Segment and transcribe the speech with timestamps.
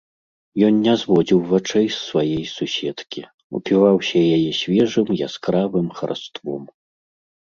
[0.67, 3.21] Ён не зводзіў вачэй з сваёй суседкі,
[3.59, 6.63] упіваўся яе свежым яскравым хараством.